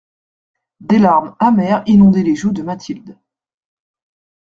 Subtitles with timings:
[0.79, 3.19] Des larmes amères inondaient les joues de Mathilde.